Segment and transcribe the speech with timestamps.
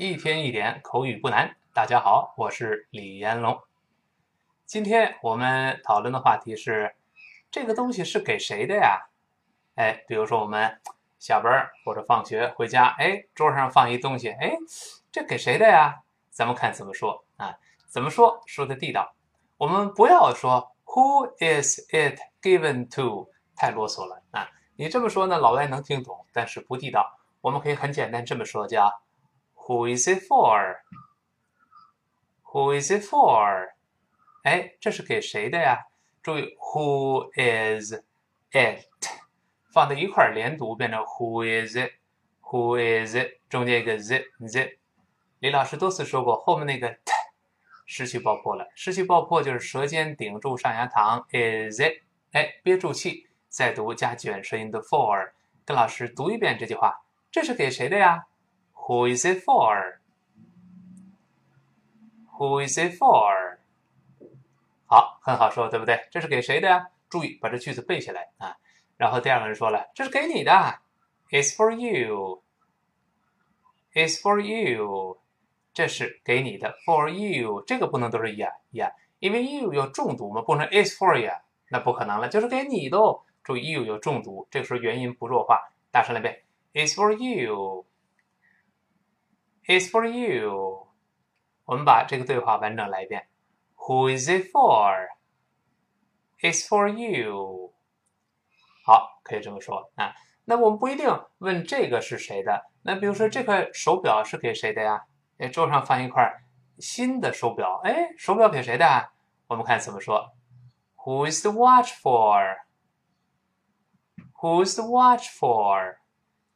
[0.00, 1.56] 一天一点口语不难。
[1.74, 3.60] 大家好，我是李彦龙。
[4.64, 6.94] 今天我们讨论的话题是：
[7.50, 9.08] 这个东西是给谁的呀？
[9.74, 10.80] 哎，比如说我们
[11.18, 14.56] 下班或者放学回家，哎，桌上放一东西，哎，
[15.10, 15.96] 这给谁的呀？
[16.30, 17.58] 咱们看怎么说啊？
[17.88, 19.16] 怎么说说的地道？
[19.56, 23.32] 我们不要说 Who is it given to？
[23.56, 24.48] 太啰嗦了啊！
[24.76, 27.18] 你这么说呢，老外能听懂，但是不地道。
[27.40, 29.02] 我们可以很简单这么说，叫
[29.68, 30.80] Who is it for？Who
[32.80, 33.68] is it for？
[34.42, 35.88] 哎，这是给谁的呀？
[36.22, 37.92] 注意，Who is
[38.50, 38.86] it？
[39.70, 43.40] 放在一块儿连读，变成 Who is it？Who is it？
[43.50, 44.78] 中间一个 z z。
[45.40, 47.12] 李老师多次说过，后面那个 t
[47.84, 48.66] 失去爆破了。
[48.74, 52.00] 失去爆破就是舌尖顶住上牙膛，is it？
[52.32, 53.28] 哎，憋住气。
[53.50, 55.32] 再读加卷舌音的 for，
[55.66, 57.02] 跟老师读一遍这句话。
[57.30, 58.24] 这是给谁的呀
[58.88, 59.86] ？Who is it for？Who
[62.66, 63.58] is it for？
[64.86, 66.08] 好，很好说，对不对？
[66.10, 66.88] 这是给谁的呀？
[67.10, 68.56] 注意把这句子背下来啊。
[68.96, 70.50] 然后第二个人说了，这是给你的
[71.28, 72.42] ，It's for you。
[73.92, 75.20] It's for you。
[75.74, 77.62] 这是给你的，for you。
[77.66, 81.30] 这个不能都是 yeah yeah，因为 you 有重读嘛，不能 It's for you，
[81.68, 82.98] 那不可能了，就是给你的。
[83.44, 87.84] 注意，you 有重读，这个时候元音不弱化，大声来背，It's for you.
[89.68, 90.88] Is for you.
[91.66, 93.28] 我们把这个对话完整来一遍
[93.76, 95.08] ，Who is it for?
[96.40, 97.74] It's for you.
[98.86, 100.14] 好，可以这么说啊。
[100.46, 102.64] 那我们不一定问这个是谁的。
[102.80, 105.04] 那比如说这块手表是给谁的呀？
[105.36, 106.32] 哎，桌上放一块
[106.78, 108.86] 新的手表，哎，手表给谁的？
[108.86, 109.12] 啊
[109.48, 110.32] 我们看怎么说
[110.96, 112.56] ，Who is the watch for?
[114.40, 115.96] Who's the watch for？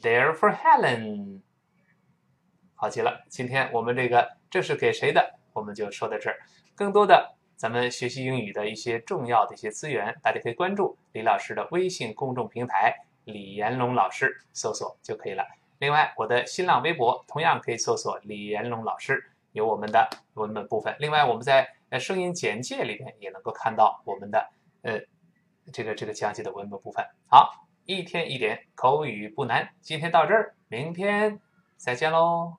[0.00, 1.42] They're for Helen.
[2.74, 6.38] 好极了，今天我们这个这是给谁的，我们就说到这儿。
[6.74, 15.44] 更多的咱们学习英语的一些重要的一些资源，大家可以关注李老师的微信公众平台“李延龙老师”，搜索就可以了。
[15.78, 19.30] 另外，我的新浪微博同样可以搜索“李延龙老师”。
[19.52, 24.50] 有我们的文本部分，另外我们在在声音简介里面也能够看到我们的
[24.82, 25.00] 呃
[25.72, 27.04] 这个这个讲解的文本部分。
[27.26, 31.40] 好，一天一点口语不难，今天到这儿，明天
[31.76, 32.58] 再见喽。